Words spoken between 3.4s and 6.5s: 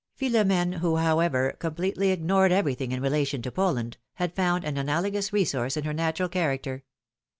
to Poland, had found an analogous resource in her natural